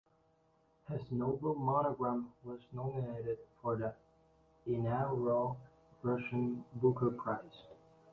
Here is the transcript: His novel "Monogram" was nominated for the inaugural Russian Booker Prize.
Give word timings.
His 0.89 1.11
novel 1.11 1.53
"Monogram" 1.53 2.33
was 2.43 2.59
nominated 2.73 3.37
for 3.61 3.75
the 3.75 3.93
inaugural 4.65 5.59
Russian 6.01 6.65
Booker 6.73 7.11
Prize. 7.11 7.61